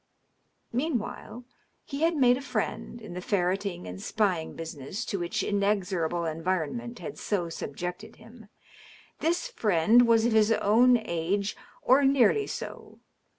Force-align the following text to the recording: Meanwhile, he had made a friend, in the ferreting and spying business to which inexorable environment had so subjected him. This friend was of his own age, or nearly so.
Meanwhile, 0.73 1.45
he 1.85 2.01
had 2.01 2.15
made 2.15 2.35
a 2.35 2.41
friend, 2.41 2.99
in 2.99 3.13
the 3.13 3.21
ferreting 3.21 3.85
and 3.85 4.01
spying 4.01 4.55
business 4.55 5.05
to 5.05 5.19
which 5.19 5.43
inexorable 5.43 6.25
environment 6.25 6.97
had 6.97 7.19
so 7.19 7.49
subjected 7.49 8.15
him. 8.15 8.47
This 9.19 9.49
friend 9.49 10.07
was 10.07 10.25
of 10.25 10.31
his 10.33 10.51
own 10.53 10.97
age, 10.97 11.55
or 11.83 12.03
nearly 12.03 12.47
so. 12.47 12.97